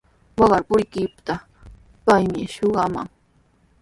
Waqar 0.39 0.61
puriptiiqa 0.67 1.33
paymi 2.05 2.41
shuqakaman. 2.53 3.07